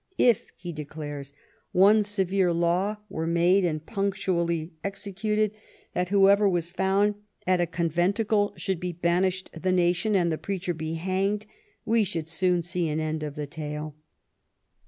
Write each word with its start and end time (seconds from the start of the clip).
'^ 0.01 0.03
If," 0.17 0.47
he 0.57 0.73
declares, 0.73 1.31
"one 1.73 2.01
severe 2.01 2.51
law 2.51 2.97
were 3.07 3.27
made 3.27 3.63
and 3.63 3.85
punctually 3.85 4.73
executed, 4.83 5.51
that 5.93 6.09
whoever 6.09 6.49
was 6.49 6.71
found 6.71 7.13
at 7.45 7.61
a 7.61 7.67
conventicle 7.67 8.53
should 8.57 8.79
be 8.79 8.93
banished 8.93 9.51
the 9.53 9.71
nation, 9.71 10.15
and 10.15 10.31
the 10.31 10.39
preacher 10.39 10.73
be 10.73 10.95
hanged, 10.95 11.45
we 11.85 12.03
should 12.03 12.27
soon 12.27 12.63
see 12.63 12.89
an 12.89 12.99
end 12.99 13.21
of 13.21 13.35
the 13.35 13.45
tale." 13.45 13.95